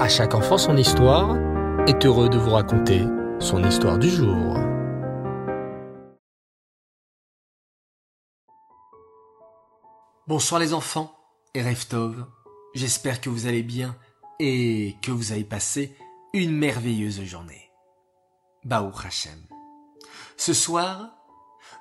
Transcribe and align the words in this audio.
À 0.00 0.08
chaque 0.08 0.34
enfant 0.34 0.56
son 0.56 0.78
histoire 0.78 1.36
est 1.86 2.06
heureux 2.06 2.30
de 2.30 2.38
vous 2.38 2.52
raconter 2.52 3.04
son 3.38 3.62
histoire 3.62 3.98
du 3.98 4.08
jour. 4.08 4.56
Bonsoir 10.26 10.58
les 10.58 10.72
enfants 10.72 11.14
et 11.52 11.60
Reftov, 11.60 12.24
j'espère 12.74 13.20
que 13.20 13.28
vous 13.28 13.46
allez 13.46 13.62
bien 13.62 13.94
et 14.38 14.96
que 15.02 15.10
vous 15.10 15.32
avez 15.32 15.44
passé 15.44 15.94
une 16.32 16.56
merveilleuse 16.56 17.22
journée. 17.24 17.70
Baou 18.64 18.92
Hashem. 19.04 19.44
Ce 20.38 20.54
soir, 20.54 21.10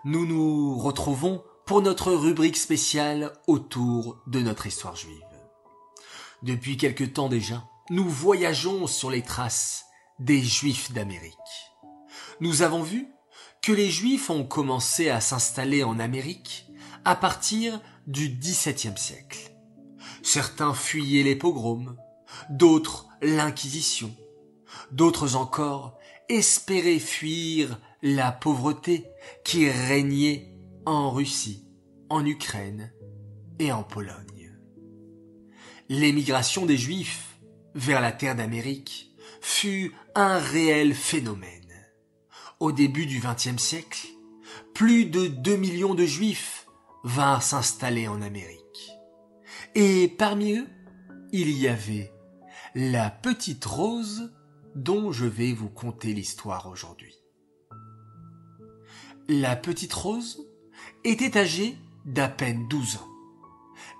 nous 0.03 0.25
nous 0.25 0.77
retrouvons 0.77 1.41
pour 1.65 1.81
notre 1.81 2.11
rubrique 2.11 2.57
spéciale 2.57 3.31
autour 3.47 4.21
de 4.27 4.41
notre 4.41 4.67
histoire 4.67 4.97
juive. 4.97 5.23
Depuis 6.43 6.75
quelque 6.75 7.05
temps 7.05 7.29
déjà, 7.29 7.63
nous 7.89 8.07
voyageons 8.07 8.85
sur 8.87 9.09
les 9.09 9.21
traces 9.21 9.85
des 10.19 10.41
Juifs 10.41 10.91
d'Amérique. 10.91 11.35
Nous 12.39 12.61
avons 12.61 12.83
vu 12.83 13.07
que 13.61 13.71
les 13.71 13.89
Juifs 13.89 14.29
ont 14.29 14.43
commencé 14.43 15.09
à 15.09 15.21
s'installer 15.21 15.83
en 15.83 15.99
Amérique 15.99 16.67
à 17.03 17.15
partir 17.15 17.81
du 18.05 18.29
XVIIe 18.29 18.97
siècle. 18.97 19.55
Certains 20.21 20.73
fuyaient 20.73 21.23
les 21.23 21.35
pogroms, 21.35 21.95
d'autres 22.49 23.07
l'Inquisition, 23.21 24.15
d'autres 24.91 25.35
encore 25.35 25.97
espéraient 26.29 26.99
fuir 26.99 27.79
la 28.01 28.31
pauvreté 28.31 29.07
qui 29.43 29.69
régnait 29.69 30.53
en 30.85 31.11
Russie, 31.11 31.65
en 32.09 32.25
Ukraine 32.25 32.93
et 33.57 33.71
en 33.71 33.83
Pologne. 33.83 34.53
L'émigration 35.89 36.67
des 36.67 36.77
Juifs 36.77 37.28
vers 37.75 38.01
la 38.01 38.11
terre 38.11 38.35
d'Amérique 38.35 39.11
fut 39.41 39.93
un 40.15 40.37
réel 40.37 40.93
phénomène. 40.93 41.55
Au 42.59 42.71
début 42.71 43.05
du 43.05 43.19
XXe 43.19 43.61
siècle, 43.61 44.07
plus 44.73 45.05
de 45.05 45.27
2 45.27 45.55
millions 45.55 45.95
de 45.95 46.05
juifs 46.05 46.67
vinrent 47.03 47.43
s'installer 47.43 48.07
en 48.07 48.21
Amérique. 48.21 48.91
Et 49.75 50.07
parmi 50.07 50.57
eux, 50.57 50.67
il 51.31 51.51
y 51.51 51.67
avait 51.67 52.11
la 52.75 53.09
petite 53.09 53.65
Rose 53.65 54.33
dont 54.75 55.11
je 55.11 55.25
vais 55.25 55.53
vous 55.53 55.69
conter 55.69 56.13
l'histoire 56.13 56.67
aujourd'hui. 56.67 57.15
La 59.27 59.55
petite 59.55 59.93
Rose 59.93 60.45
était 61.03 61.37
âgée 61.37 61.77
d'à 62.05 62.27
peine 62.27 62.67
12 62.67 62.97
ans. 62.97 63.07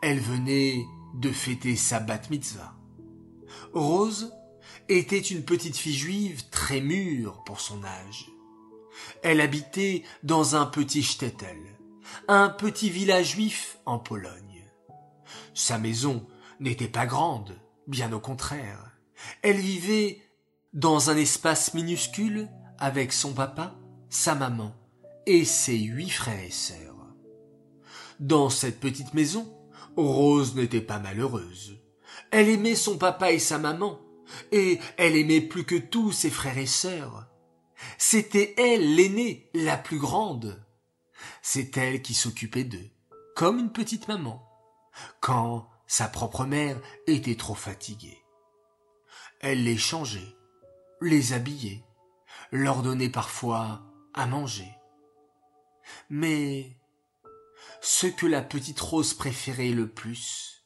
Elle 0.01 0.19
venait 0.19 0.85
de 1.15 1.31
fêter 1.31 1.75
sa 1.75 1.99
bat 1.99 2.21
mitzvah. 2.29 2.78
Rose 3.79 4.33
était 4.89 5.19
une 5.19 5.43
petite 5.43 5.77
fille 5.77 5.95
juive 5.95 6.49
très 6.49 6.81
mûre 6.81 7.43
pour 7.45 7.61
son 7.61 7.83
âge. 7.85 8.29
Elle 9.23 9.39
habitait 9.39 10.03
dans 10.21 10.57
un 10.57 10.65
petit 10.65 11.01
shtetl, 11.01 11.57
un 12.27 12.49
petit 12.49 12.89
village 12.89 13.31
juif 13.31 13.77
en 13.85 13.97
Pologne. 13.97 14.65
Sa 15.53 15.77
maison 15.77 16.27
n'était 16.59 16.89
pas 16.89 17.05
grande, 17.05 17.57
bien 17.87 18.11
au 18.11 18.19
contraire. 18.19 18.91
Elle 19.43 19.57
vivait 19.57 20.21
dans 20.73 21.09
un 21.09 21.15
espace 21.15 21.73
minuscule 21.73 22.49
avec 22.79 23.13
son 23.13 23.33
papa, 23.33 23.75
sa 24.09 24.35
maman 24.35 24.75
et 25.25 25.45
ses 25.45 25.77
huit 25.77 26.09
frères 26.09 26.43
et 26.43 26.51
sœurs. 26.51 27.07
Dans 28.19 28.49
cette 28.49 28.81
petite 28.81 29.13
maison, 29.13 29.47
Rose 29.95 30.55
n'était 30.55 30.81
pas 30.81 30.99
malheureuse. 30.99 31.79
Elle 32.31 32.49
aimait 32.49 32.75
son 32.75 32.97
papa 32.97 33.31
et 33.31 33.39
sa 33.39 33.57
maman, 33.57 33.99
et 34.51 34.79
elle 34.97 35.15
aimait 35.15 35.41
plus 35.41 35.65
que 35.65 35.75
tout 35.75 36.11
ses 36.11 36.29
frères 36.29 36.57
et 36.57 36.67
sœurs. 36.67 37.25
C'était 37.97 38.53
elle 38.57 38.95
l'aînée, 38.95 39.49
la 39.53 39.77
plus 39.77 39.99
grande. 39.99 40.63
C'est 41.41 41.75
elle 41.77 42.01
qui 42.01 42.13
s'occupait 42.13 42.63
d'eux, 42.63 42.89
comme 43.35 43.59
une 43.59 43.71
petite 43.71 44.07
maman, 44.07 44.47
quand 45.21 45.69
sa 45.87 46.07
propre 46.07 46.45
mère 46.45 46.79
était 47.07 47.35
trop 47.35 47.55
fatiguée. 47.55 48.21
Elle 49.39 49.63
les 49.63 49.77
changeait, 49.77 50.35
les 51.01 51.33
habillait, 51.33 51.83
leur 52.51 52.81
donnait 52.81 53.09
parfois 53.09 53.81
à 54.13 54.27
manger. 54.27 54.69
Mais 56.09 56.77
ce 57.81 58.07
que 58.07 58.25
la 58.25 58.41
petite 58.41 58.79
Rose 58.79 59.13
préférait 59.13 59.69
le 59.69 59.87
plus, 59.87 60.65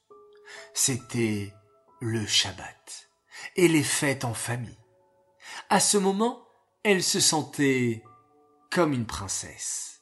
c'était 0.74 1.54
le 2.04 2.26
Shabbat 2.28 3.10
et 3.56 3.70
les 3.70 3.82
fêtes 3.82 4.26
en 4.26 4.34
famille. 4.34 4.78
À 5.70 5.80
ce 5.80 5.98
moment, 5.98 6.46
elle 6.84 7.02
se 7.02 7.22
sentait 7.22 8.04
comme 8.70 8.92
une 8.92 9.06
princesse. 9.06 10.02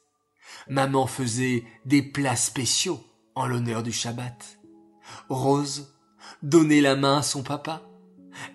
Maman 0.67 1.05
faisait 1.05 1.63
des 1.85 2.01
plats 2.01 2.35
spéciaux 2.35 3.05
en 3.35 3.45
l'honneur 3.45 3.83
du 3.83 3.91
Shabbat. 3.91 4.59
Rose 5.29 5.95
donnait 6.41 6.81
la 6.81 6.95
main 6.95 7.19
à 7.19 7.23
son 7.23 7.43
papa. 7.43 7.83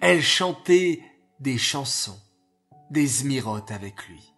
Elle 0.00 0.22
chantait 0.22 1.00
des 1.38 1.56
chansons, 1.56 2.20
des 2.90 3.06
zmirotes 3.06 3.70
avec 3.70 4.08
lui. 4.08 4.34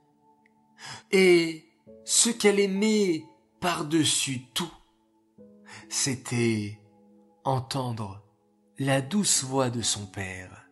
Et 1.13 1.65
ce 2.05 2.29
qu'elle 2.29 2.61
aimait 2.61 3.25
par-dessus 3.61 4.43
tout, 4.53 4.73
c'était 5.89 6.79
entendre 7.45 8.28
la 8.81 9.01
douce 9.01 9.43
voix 9.43 9.71
de 9.71 9.83
son 9.83 10.07
père 10.07 10.69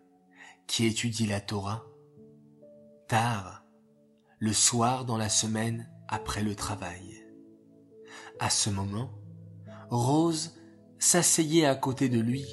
qui 0.69 0.87
étudie 0.87 1.27
la 1.27 1.41
Torah 1.41 1.85
tard, 3.09 3.65
le 4.39 4.53
soir 4.53 5.05
dans 5.05 5.17
la 5.17 5.29
semaine 5.29 5.91
après 6.07 6.45
le 6.45 6.55
travail. 6.55 7.25
À 8.39 8.49
ce 8.49 8.71
moment, 8.71 9.11
Rose 9.91 10.57
s'asseyait 11.01 11.67
à 11.67 11.75
côté 11.75 12.09
de 12.09 12.21
lui 12.21 12.47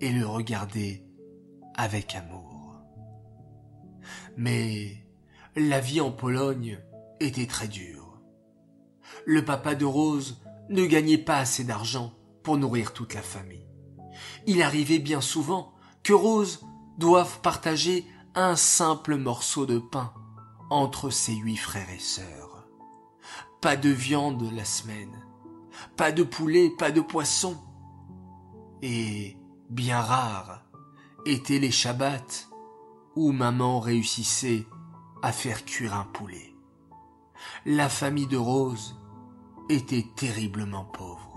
et 0.00 0.10
le 0.10 0.26
regardait 0.26 1.04
avec 1.74 2.14
amour. 2.14 2.80
Mais 4.38 5.06
la 5.54 5.80
vie 5.80 6.00
en 6.00 6.12
Pologne 6.12 6.78
était 7.20 7.46
très 7.46 7.68
dure. 7.68 8.22
Le 9.26 9.44
papa 9.44 9.74
de 9.74 9.84
Rose 9.84 10.42
ne 10.70 10.86
gagnait 10.86 11.18
pas 11.18 11.36
assez 11.36 11.64
d'argent 11.64 12.14
pour 12.42 12.56
nourrir 12.56 12.94
toute 12.94 13.12
la 13.12 13.22
famille. 13.22 13.71
Il 14.46 14.62
arrivait 14.62 14.98
bien 14.98 15.20
souvent 15.20 15.72
que 16.02 16.12
Rose 16.12 16.64
doive 16.98 17.40
partager 17.40 18.06
un 18.34 18.56
simple 18.56 19.16
morceau 19.16 19.66
de 19.66 19.78
pain 19.78 20.12
entre 20.70 21.10
ses 21.10 21.34
huit 21.34 21.56
frères 21.56 21.90
et 21.90 21.98
sœurs. 21.98 22.66
Pas 23.60 23.76
de 23.76 23.90
viande 23.90 24.50
la 24.52 24.64
semaine, 24.64 25.22
pas 25.96 26.12
de 26.12 26.22
poulet, 26.22 26.70
pas 26.70 26.90
de 26.90 27.00
poisson. 27.00 27.56
Et 28.82 29.36
bien 29.70 30.00
rares 30.00 30.62
étaient 31.26 31.58
les 31.58 31.70
Shabbats 31.70 32.48
où 33.14 33.32
maman 33.32 33.80
réussissait 33.80 34.66
à 35.22 35.32
faire 35.32 35.64
cuire 35.64 35.94
un 35.94 36.04
poulet. 36.04 36.54
La 37.64 37.88
famille 37.88 38.26
de 38.26 38.36
Rose 38.36 39.00
était 39.68 40.06
terriblement 40.16 40.84
pauvre. 40.84 41.31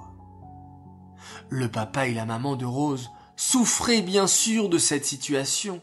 Le 1.50 1.70
papa 1.70 2.08
et 2.08 2.14
la 2.14 2.26
maman 2.26 2.56
de 2.56 2.66
Rose 2.66 3.10
souffraient 3.36 4.02
bien 4.02 4.28
sûr 4.28 4.70
de 4.70 4.78
cette 4.78 5.06
situation. 5.06 5.82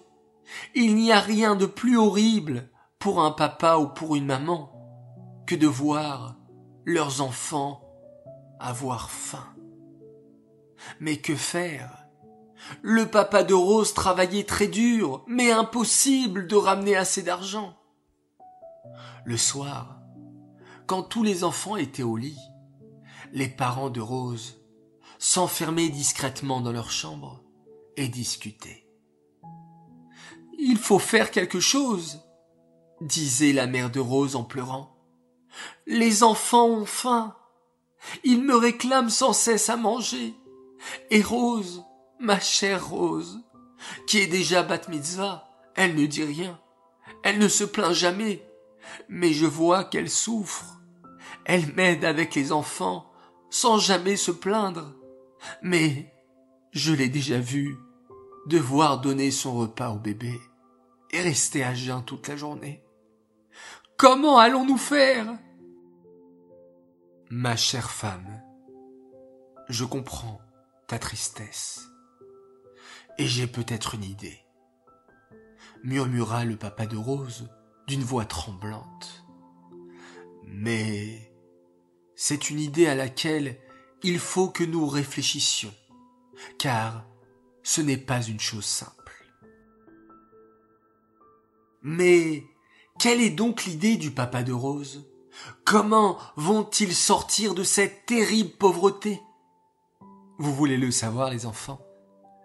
Il 0.75 0.97
n'y 0.97 1.13
a 1.13 1.21
rien 1.21 1.55
de 1.57 1.67
plus 1.67 1.97
horrible 1.97 2.71
pour 2.99 3.23
un 3.23 3.31
papa 3.31 3.77
ou 3.77 3.89
pour 3.89 4.17
une 4.17 4.27
maman 4.27 4.71
que 5.47 5.55
de 5.55 5.67
voir 5.67 6.37
leurs 6.85 7.21
enfants 7.21 7.83
avoir 8.59 9.11
faim. 9.11 9.47
Mais 11.01 11.19
que 11.19 11.35
faire? 11.35 12.07
Le 12.81 13.07
papa 13.07 13.43
de 13.43 13.55
Rose 13.55 13.93
travaillait 13.93 14.45
très 14.45 14.69
dur, 14.69 15.25
mais 15.27 15.51
impossible 15.51 16.47
de 16.47 16.57
ramener 16.57 16.97
assez 16.97 17.23
d'argent. 17.23 17.77
Le 19.25 19.37
soir, 19.37 20.01
quand 20.87 21.03
tous 21.03 21.23
les 21.23 21.45
enfants 21.45 21.77
étaient 21.77 22.03
au 22.03 22.17
lit, 22.17 22.39
les 23.33 23.49
parents 23.49 23.91
de 23.91 24.01
Rose 24.01 24.62
s'enfermer 25.23 25.89
discrètement 25.89 26.61
dans 26.61 26.73
leur 26.73 26.91
chambre 26.91 27.41
et 27.97 28.09
discuter. 28.09 28.89
Il 30.59 30.77
faut 30.77 30.99
faire 30.99 31.31
quelque 31.31 31.61
chose, 31.61 32.19
disait 33.01 33.53
la 33.53 33.69
mère 33.69 33.93
de 33.93 34.01
Rose 34.01 34.35
en 34.35 34.43
pleurant. 34.43 34.97
Les 35.87 36.25
enfants 36.25 36.67
ont 36.67 36.87
faim. 36.87 37.37
Ils 38.25 38.43
me 38.43 38.57
réclament 38.57 39.11
sans 39.11 39.33
cesse 39.33 39.71
à 39.71 39.77
manger. 39.77 40.35
Et 41.11 41.23
Rose, 41.23 41.85
ma 42.19 42.41
chère 42.41 42.89
Rose, 42.89 43.45
qui 44.09 44.19
est 44.19 44.27
déjà 44.27 44.65
bat 44.65 44.81
mitzvah, 44.89 45.49
elle 45.77 45.95
ne 45.95 46.07
dit 46.07 46.25
rien. 46.25 46.61
Elle 47.23 47.39
ne 47.39 47.47
se 47.47 47.63
plaint 47.63 47.95
jamais. 47.95 48.45
Mais 49.09 49.33
je 49.33 49.47
vois 49.47 49.85
qu'elle 49.85 50.11
souffre. 50.11 50.81
Elle 51.45 51.73
m'aide 51.75 52.05
avec 52.05 52.35
les 52.35 52.51
enfants, 52.51 53.09
sans 53.51 53.79
jamais 53.79 54.17
se 54.17 54.33
plaindre. 54.33 54.97
Mais 55.63 56.13
je 56.73 56.93
l'ai 56.93 57.09
déjà 57.09 57.39
vue 57.39 57.77
devoir 58.47 59.01
donner 59.01 59.31
son 59.31 59.55
repas 59.55 59.91
au 59.91 59.99
bébé 59.99 60.41
et 61.11 61.21
rester 61.21 61.63
à 61.63 61.75
jeun 61.75 62.05
toute 62.05 62.29
la 62.29 62.37
journée. 62.37 62.83
Comment 63.97 64.39
allons-nous 64.39 64.79
faire? 64.79 65.39
Ma 67.31 67.57
chère 67.57 67.91
femme, 67.91 68.43
je 69.69 69.85
comprends 69.85 70.41
ta 70.89 70.99
tristesse. 70.99 71.89
Et 73.19 73.27
j'ai 73.27 73.47
peut-être 73.47 73.95
une 73.95 74.05
idée, 74.05 74.41
murmura 75.85 76.45
le 76.45 76.57
papa 76.57 76.87
de 76.87 76.97
Rose 76.97 77.49
d'une 77.87 78.03
voix 78.03 78.25
tremblante. 78.25 79.25
Mais 80.45 81.33
c'est 82.17 82.51
une 82.51 82.59
idée 82.59 82.87
à 82.87 82.95
laquelle 82.95 83.59
il 84.03 84.19
faut 84.19 84.49
que 84.49 84.65
nous 84.65 84.87
réfléchissions, 84.87 85.75
car 86.59 87.05
ce 87.63 87.81
n'est 87.81 87.97
pas 87.97 88.23
une 88.23 88.41
chose 88.41 88.65
simple. 88.65 89.27
Mais 91.83 92.45
quelle 92.99 93.21
est 93.21 93.31
donc 93.31 93.65
l'idée 93.65 93.97
du 93.97 94.11
papa 94.11 94.43
de 94.43 94.53
Rose? 94.53 95.09
Comment 95.65 96.19
vont-ils 96.37 96.95
sortir 96.95 97.55
de 97.55 97.63
cette 97.63 98.07
terrible 98.07 98.51
pauvreté? 98.51 99.21
Vous 100.39 100.55
voulez 100.55 100.77
le 100.77 100.91
savoir, 100.91 101.31
les 101.31 101.47
enfants? 101.47 101.81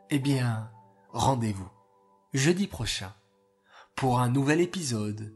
Eh 0.10 0.20
bien, 0.20 0.72
rendez-vous 1.10 1.70
jeudi 2.34 2.68
prochain 2.68 3.14
pour 3.96 4.20
un 4.20 4.30
nouvel 4.30 4.62
épisode 4.62 5.36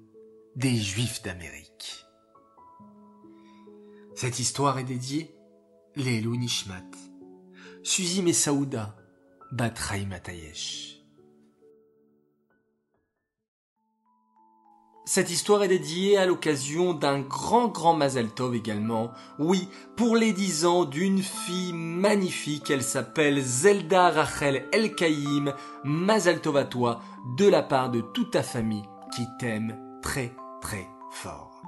des 0.56 0.76
Juifs 0.76 1.22
d'Amérique. 1.24 2.06
Cette 4.16 4.40
histoire 4.40 4.78
est 4.78 4.84
dédiée 4.84 5.36
les 5.96 6.22
Nishmat, 6.22 6.84
Suzy 7.84 8.22
Messaouda, 8.22 8.96
Batraï 9.52 10.06
Matayesh. 10.06 10.98
Cette 15.06 15.30
histoire 15.30 15.64
est 15.64 15.68
dédiée 15.68 16.18
à 16.18 16.26
l'occasion 16.26 16.94
d'un 16.94 17.20
grand 17.20 17.68
grand 17.68 17.94
Mazel 17.94 18.30
Tov 18.30 18.56
également. 18.56 19.12
Oui, 19.40 19.68
pour 19.98 20.16
les 20.16 20.32
dix 20.32 20.66
ans 20.66 20.86
d'une 20.86 21.22
fille 21.22 21.74
magnifique, 21.74 22.70
elle 22.70 22.84
s'appelle 22.84 23.42
Zelda 23.42 24.12
Rachel 24.12 24.70
El 24.72 24.96
Kaïm. 24.96 25.54
Mazel 25.84 26.40
Tov 26.40 26.56
à 26.56 26.64
toi, 26.64 27.02
de 27.38 27.48
la 27.48 27.64
part 27.64 27.90
de 27.92 28.00
toute 28.00 28.32
ta 28.32 28.44
famille 28.44 28.86
qui 29.14 29.26
t'aime 29.40 29.78
très 30.02 30.34
très 30.62 30.88
fort. 31.12 31.62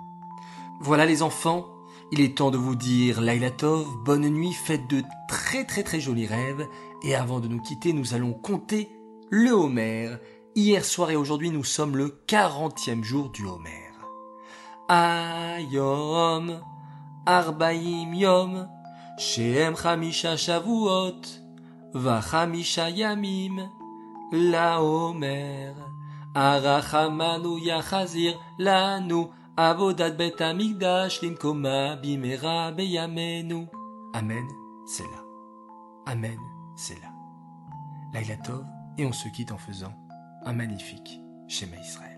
Voilà 0.79 1.05
les 1.05 1.21
enfants, 1.21 1.72
il 2.13 2.21
est 2.21 2.37
temps 2.37 2.51
de 2.51 2.57
vous 2.57 2.75
dire 2.75 3.21
Laila 3.21 3.49
Tov, 3.49 3.87
bonne 4.05 4.29
nuit, 4.29 4.53
faites 4.53 4.87
de 4.87 5.01
très 5.27 5.65
très 5.65 5.81
très 5.81 5.99
jolis 5.99 6.27
rêves. 6.27 6.67
Et 7.01 7.15
avant 7.15 7.39
de 7.39 7.47
nous 7.47 7.59
quitter, 7.59 7.91
nous 7.91 8.13
allons 8.13 8.33
compter 8.33 8.91
le 9.31 9.49
Homer 9.49 10.11
Hier 10.53 10.85
soir 10.85 11.09
et 11.09 11.15
aujourd'hui, 11.15 11.49
nous 11.49 11.63
sommes 11.63 11.97
le 11.97 12.09
quarantième 12.09 13.03
jour 13.03 13.31
du 13.31 13.47
Homer. 13.47 13.89
Ayom, 14.89 16.61
Arbaim 17.25 18.13
Yom, 18.13 18.69
Sheem 19.17 19.75
Chamisha 19.75 20.37
Shavuot, 20.37 21.21
Vachamisha 21.95 22.91
Yamim, 22.91 23.71
La 24.31 24.83
Homer, 24.83 25.73
Arachamanu 26.35 27.59
Yachazir, 27.59 28.39
Lanu, 28.59 29.29
Avodat 29.55 30.17
Bet 30.17 30.41
Amigdash, 30.41 31.21
Limkoma, 31.21 31.95
Bimera, 31.97 32.71
Beyamenu. 32.71 33.67
Amen, 34.13 34.47
c'est 34.87 35.03
là. 35.03 35.23
Amen, 36.07 36.39
c'est 36.75 36.99
là. 37.01 37.09
Laila 38.13 38.35
et 38.97 39.05
on 39.05 39.11
se 39.11 39.27
quitte 39.29 39.51
en 39.51 39.57
faisant 39.57 39.93
un 40.43 40.53
magnifique 40.53 41.19
schéma 41.47 41.77
Israël. 41.77 42.12